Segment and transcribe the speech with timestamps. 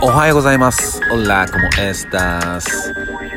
[0.00, 1.00] おはようございます。
[1.12, 2.92] オラコモエスタス。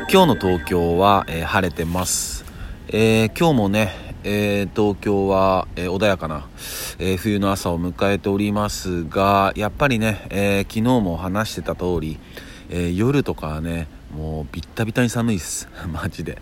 [0.08, 2.44] 今日の東京は、えー晴れてます。
[2.88, 3.92] えー今日もね、
[4.22, 6.46] えー東京は、えー穏やかな、
[7.00, 12.20] えー冬の朝を迎えておりますが、やっぱりね、えー昨日も話してた通り、
[12.70, 15.68] えー夜とかはね、もうビッタビタに寒いです。
[15.92, 16.40] マジで。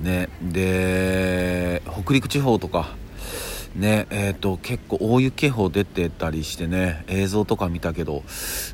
[0.00, 2.90] ね、で、北陸地方とか、
[3.74, 8.24] ねえー、と結構大雪警報出てたりしてね映像とか見たけど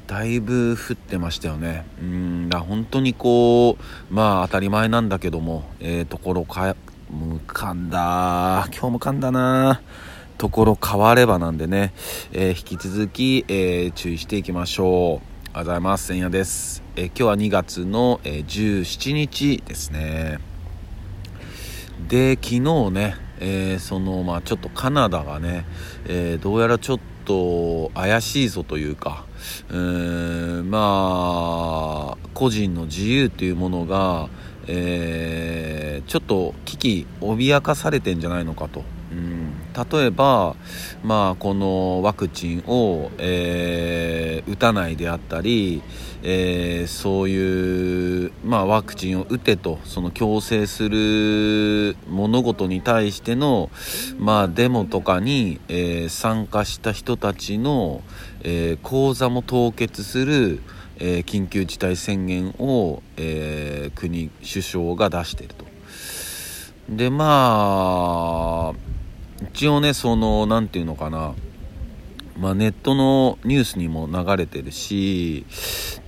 [0.07, 1.85] だいぶ降ってましたよね。
[2.01, 6.77] うんだ本当にこうまあ当たり前なんだけども、えーところか
[7.11, 8.67] もう噛んだ。
[8.73, 9.83] 今日も噛んだな。
[10.37, 11.93] ところ変わればなんでね、
[12.33, 15.27] えー引き続き、えー注意していきましょう。
[15.57, 16.07] ありがとうございます。
[16.09, 20.39] 千夜です、えー今日は2月の、えー17日ですね。
[22.09, 25.65] で昨日ね、えーそのまあちょっとカナダがね、
[26.07, 29.25] えーどうやらちょっと怪しいぞというか
[29.71, 34.29] うーまあ個人の自由というものが、
[34.67, 38.83] えちょっと危機脅かされてんじゃないのかと。
[39.13, 39.44] うん
[39.75, 40.55] 例えば、
[41.03, 45.83] まあ、このワクチンを、えー打たないであったり、
[46.23, 53.71] えーそういう、まあ、ワクチンを打てとその強制する物事に対しての、
[54.19, 58.03] まあ、デモとかに、えー参加した人たちの、
[58.43, 60.61] えー口座も凍結する、
[60.99, 65.65] えー緊急事態宣言を、えー国首相が出していると。
[66.89, 68.84] でまあ
[69.53, 71.35] 一応ねその何て言うのかな
[72.37, 75.47] まあ、ネットのニュースにも流れてるし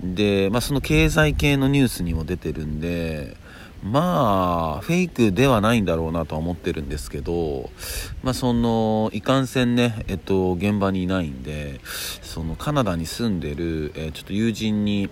[0.03, 3.37] で、まあ、その経済系のニュースにも出てるんで
[3.85, 7.71] まあフェイクではないんだろうなとは思ってるんですけど、
[8.25, 15.09] まあ、そのいかんせんね、えっと、現場にいないんでそのカナダに住んでる、えーちょっと友人に、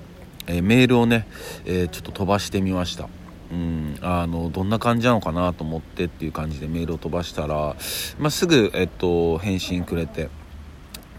[0.48, 1.28] えーメールをね、
[1.64, 3.08] えーちょっと飛ばしてみました。
[3.50, 7.76] うん、あのどんな感じなのかなと思ってっていう感じでメールを飛ばしたら、
[8.18, 10.28] まあ、すぐ、えっと、返信くれて。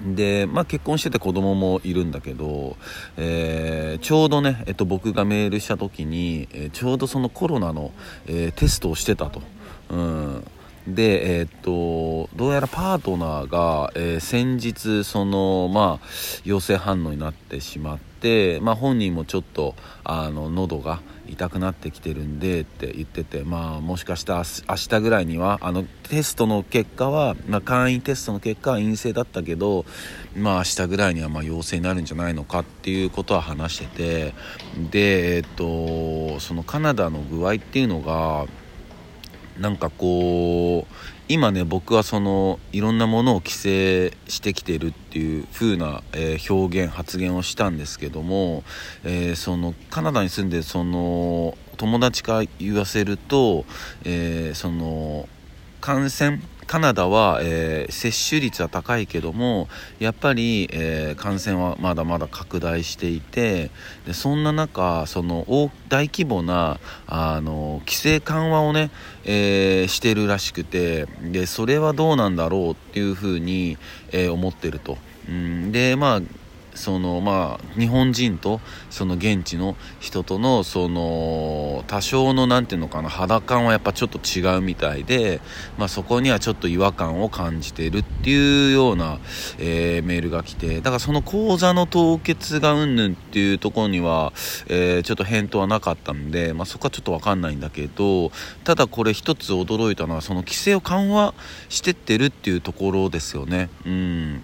[0.03, 2.75] で、まあ、結婚してて子供もいるんだけど、
[3.15, 7.91] えーちょうどね、えっと、僕がメールした時に、えーちょうどそのコロナの、
[8.27, 9.41] えーテストをしてたと。
[9.89, 10.43] うん。
[10.87, 16.07] で、えーっとどうやらパートナーが、えー先日その、まあ、
[16.43, 18.14] 陽性反応になってしまって、
[18.61, 29.85] まあ、本人もちょっとあの喉が痛くなってきてるんでって言ってて、まあ、もしかしたら明日ぐらいにはあのテストの結果は、まあ、簡易テストの結果は陰性だったけど、
[30.35, 34.33] まあ、明日ぐらいにはま陽性になるんじゃないのかっていうことは話してて
[34.91, 38.45] で、えっとそのカナダの具合っていうのが
[39.59, 48.63] なんかこう今ね僕はそのいろんなものを規制してきてるっていう風な、えー表現発言をしたんですけども、
[49.03, 53.65] えーそのカナダに住んでその友達から言わせると、
[54.03, 55.27] えーその
[55.81, 59.67] 感染カナダは、えー接種率は高いけども
[59.99, 63.71] やっぱり、えー感染はまだまだ拡大していて
[64.05, 65.45] でそんな中その
[65.89, 68.91] 大規模なあの規制緩和をね、
[69.23, 73.77] えーしてるらしくてでそれはどうなんだろうっていうふうに、
[74.11, 74.97] え思ってると。
[75.27, 76.21] うん、でまあ
[76.75, 85.41] そのまあ日本人とその現地の人とのその多少のなんていうのかな肌感はやっぱちょっと違うみたいで、
[85.77, 89.19] まあ、そこにはちょっと違和感を感じているっていうような、
[89.57, 94.33] えーメールが来てだからその口座の凍結がうんぬんっていうところには、
[94.67, 98.31] えーちょっと返答はなかったんで、まあ、そこはちょっと分かんないんだけど
[98.63, 101.33] ただこれ一つ驚いたのはその規制を緩和
[101.69, 103.69] してってるっていうところですよね。
[103.85, 104.43] うん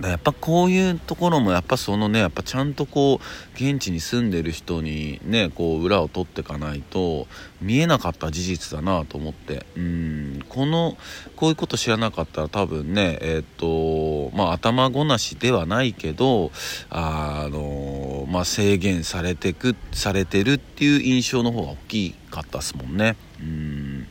[0.00, 7.26] だやっぱこういうところもやっぱそのねやっぱちゃんとこう現地に住んでる人にねこう裏を取っていかないと
[7.60, 9.66] 見えなかった事実だなと思って。
[9.76, 10.96] うんこの
[11.36, 16.50] こういうこと知らなかったら多分ねえっ、とまあ頭ごなしではないけど
[16.90, 23.16] あのまあ制限されてくされてるっていう印象の方が大きかったですもんね。
[23.40, 24.06] うん。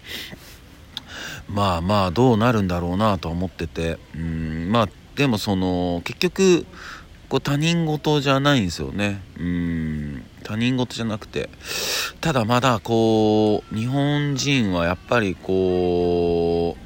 [1.47, 3.97] まあまあどうなるんだろうなとは思ってて。
[4.15, 6.65] うんまあでもその結局
[7.29, 9.21] こう他人事じゃないんですよね。
[9.39, 10.23] うん。
[10.43, 11.49] 他人事じゃなくて。
[12.21, 16.77] ただまだこう日本人はやっぱりこ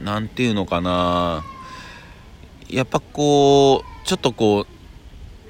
[0.00, 1.44] うなんていうのかな。
[2.68, 4.66] やっぱこうちょっとこ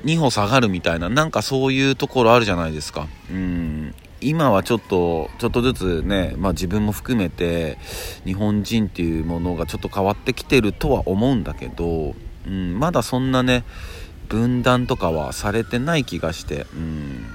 [0.03, 3.07] う2歩下がるみたいななんかそういうところあるじゃないですか。
[3.31, 3.95] うん。
[4.21, 7.79] 今はちょっとちょっとずつね、まあ、自分も含めて
[8.25, 12.15] 日本人っていうものがちょっと変わってきてるとは思うんだけど、
[12.47, 13.65] うん、まだそんなね
[14.29, 17.27] 分断とかはされてない気がしてうん。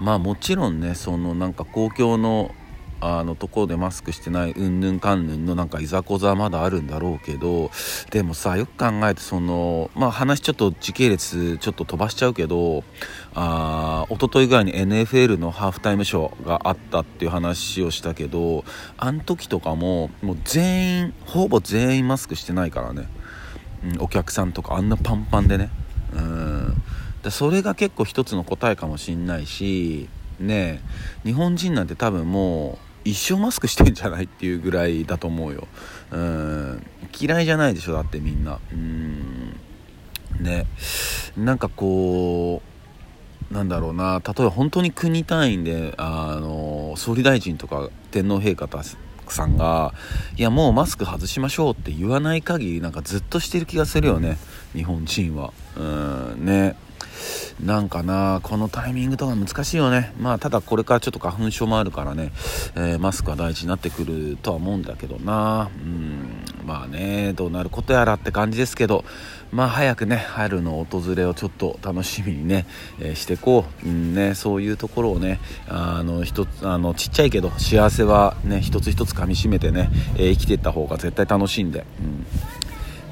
[0.00, 2.54] まあもちろんねそのなんか公共の
[3.02, 7.70] あのところでマスクしてないうんぬんかんぬんのなんかいざこざまだあるんだろうけど
[8.10, 12.84] でもさよく考えてそのまあ話ちょっと時系列ちょっと飛ばしちゃうけど
[13.34, 18.64] あ一昨日ぐらいに NFL のハーフタイムショーがあったっていう話をしたけど
[18.96, 23.08] あの時とかももう全員ほぼ全員マスクしてないからね、
[23.84, 25.70] うん、お客さんとかあんなパンパンでね。
[26.14, 26.82] うん。
[27.22, 30.08] でそれが結構一つの答えかもしんないし
[30.40, 30.80] ね
[31.24, 35.66] 日本人なんて多分もう一生マスクしてんじゃないっていうぐらいだと思うよ。
[36.10, 36.86] うん。
[37.18, 38.58] 嫌いじゃないでしょだってみんな。
[38.72, 39.56] うん。
[40.40, 40.66] ね。
[41.36, 42.62] なんかこ
[43.50, 44.22] うなんだろうな。
[44.24, 48.68] 例えば本当に国単位であの総理大臣とか天皇陛下
[49.28, 49.94] さんが
[50.36, 54.38] いやもうマスク外しましょうって言わない限りなんかずっとしてる気がするよね。
[54.74, 55.52] 日本人は。
[55.76, 56.44] うん。
[56.44, 56.76] ね。
[57.62, 60.12] なんかなこのタイミングとか難しいよね。
[60.18, 62.32] まあただこれからちょっと花粉症もあるからね、
[62.76, 65.70] えー、マスクは大事になってくるとは思うんだけどな。
[65.84, 69.04] うんまあねどうなることやらって感じですけど。
[69.52, 72.66] まあ早くね春の訪れをちょっと楽しみにね、
[72.98, 82.26] えー、してこう、うんね、そういうところをねあの一つあのちっちゃいけど幸せはね一つ一つ噛みしめてね、えー、生きていった方が絶対楽しいんで、うん。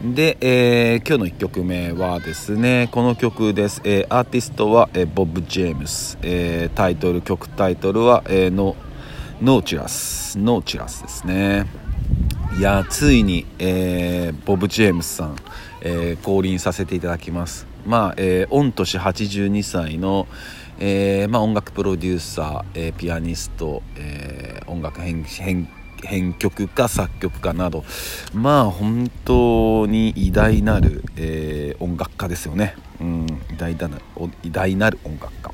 [0.03, 8.77] で、えー、今日の1曲目はですねこの曲です、えー、アーティストは、えー、ボブ・ジェームス、えー、タイトル曲タイトルは、えー、ノ
[9.43, 11.67] ノーチラスノーチラスですね。
[12.59, 15.37] いやついに、えー、ボブ・ジェームスさん、
[15.83, 17.67] えー、降臨させていただきます。
[17.87, 20.27] まあ、えー、御年82歳の、
[20.79, 25.69] えーまあ、音楽プロデューサー、えー、ピアニスト、えー、音楽編編
[26.07, 27.85] 編曲か作曲家など
[28.35, 33.99] まあ本当に偉大なる、えー、音楽家ですよね、うん、偉大だな
[34.43, 35.53] 偉大なる音楽家、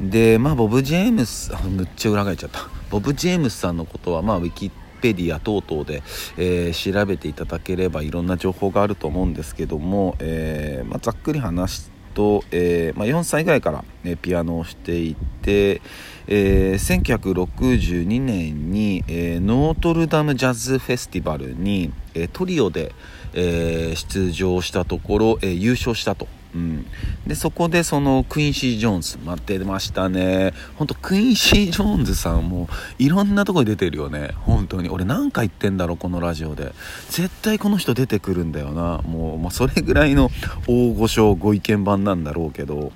[0.00, 2.60] うん、でまあボブ・ジェームスむっちゃ裏返っちゃった。
[2.90, 4.70] ボブ・ジェームスさんのことはまあウィキ
[5.00, 6.02] ペディア等々で、
[6.38, 15.82] えー、調べていただければいろんな情報があると思うんですけども、えーまあ、ざっくり話してと、えーまあ、4歳ぐらいから、ね、ピアノをしていて、
[16.26, 17.02] えー、
[17.34, 22.94] 1962年に、えー、ノートルダムジャズフェスティバルに、え、トリオで、
[23.34, 26.28] え、出場したところ、え、優勝したと。
[26.54, 26.86] うん、
[27.26, 30.52] でそこでそのクインシー・ジョーンズ待ってましたね。
[30.76, 32.68] 本当クインシー・ジョーンズさんも
[32.98, 34.30] いろんなとこに出てるよね。
[34.42, 34.88] 本当に。
[34.88, 36.72] 俺何回言ってんだろこのラジオで。
[37.10, 39.02] 絶対この人出てくるんだよな。
[39.06, 40.30] もう、まあ、それぐらいの
[40.68, 42.92] 大御所ご意見番なんだろうけど。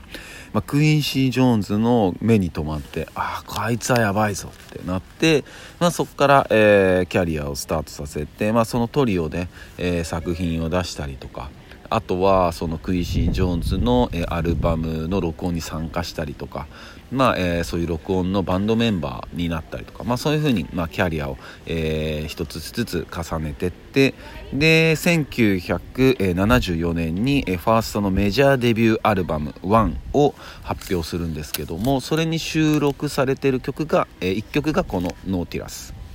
[0.53, 5.45] まあ、クインシー・ジョーンズの目に留まってあああいつはやばいぞってなって、
[5.79, 11.51] まあ、そこから、えー、キャリアをスタートさせて、まあ、そのトリオで、えー、作品を出したりとか。
[11.91, 16.67] あとはそのクインシー・ジョーンズの、えアルバムの録音に参加したりとか、
[17.11, 24.15] まあえー、そういう録音のバンドメンバーになったりとか、まあ、そういうふうに、まあ、キャリアを、えー、一つずつ重ねてって
[24.53, 36.08] で1974年に、えー、ファーストのメジャーデビューアルバム「ONE」を発表するんですけどもそれに収録されてる曲が、えー、1曲がこの「Nautilus」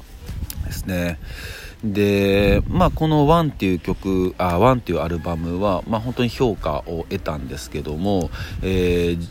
[0.74, 1.20] ですね。
[1.84, 9.28] で、まあ、この「ONE っていう曲あ「ONE っていうアルバムは、まあ、本当に評価を得たんですけども、えー、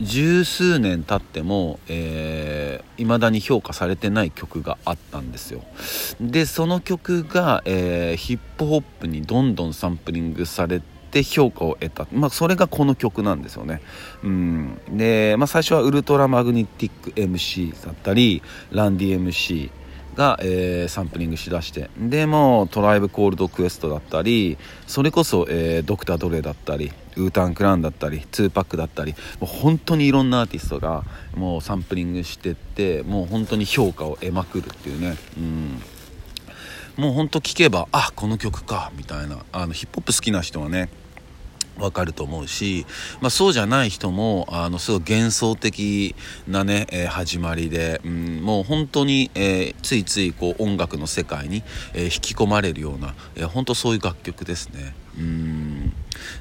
[0.00, 5.62] 十数年経ってもいま、えー、だに評価されてない曲があったんですよ。
[6.20, 13.80] でその曲が、えー、ヒップホップにどんどんサンプリングされて評価を得た、まあ、それがこの曲なんですよね、
[14.24, 19.70] うん、で、まあ、最初はウルトラマグネティック MC だったりランディ MC
[20.14, 24.56] が、えー、サンプリングしだしてでもトライブコールドクエストだったり
[24.86, 31.04] それこそ、えー、ドクター・ドレだったりウータン・クラウンだったり2パックだったりもう本当にいろんなアーティストが
[31.34, 35.16] もうサンプリングしてってもう本当に評価を得まくるっていうね。
[35.36, 35.82] うん。
[36.96, 39.38] もう本当聴けばあこの曲かみたいな。
[39.52, 40.88] あのヒップホップ好きな人はね
[41.78, 42.86] わかると思うし、
[43.20, 46.14] まあ、そうじゃない人もあのすごい幻想的
[46.46, 51.62] なね、えー、始まりで、うん、もう本当に、えー、ついついこう音楽の世界に、
[51.94, 54.94] えー、引き込まれるような、えー、本当そういう楽曲ですね。
[55.18, 55.73] うん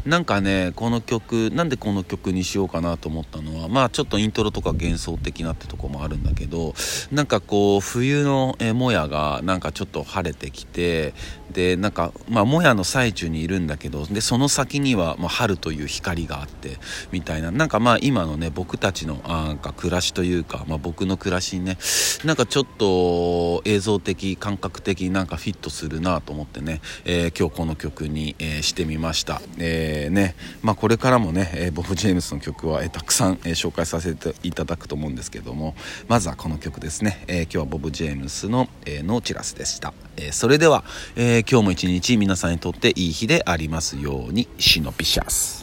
[0.05, 6.73] なんかねこの曲なんでこの曲にしようかなと思ったのはまあちょっとイントロとか幻想的なってとこもあるんだけど
[7.11, 11.13] なんかこう冬のえもやがなんかちょっと晴れてきて
[11.51, 16.77] でなんかまあもやの最中にいるんだけどでその先には、まあ、春という光があって
[17.11, 17.51] みたいな。
[17.51, 21.77] なんかまあ今のね僕たちのあなんか暮らしというか、まあ、僕の暮らしにね
[22.25, 35.75] なんかちょっと映像的感覚的になんかフィットするなと思ってね、えー、今日この曲に、えー、してみました、えー、ねまあ、これからもね、えボブ・ジェームスの曲は、えたくさん、え紹介させていただくと思うんですけども
[36.09, 40.83] まずはこの曲ですね、え今日はボブ・ジェームスの、えノーチラスでした、えそれでは、
[41.15, 45.62] え今日も一日皆さんにとっていい日でありますようにシノピシャス。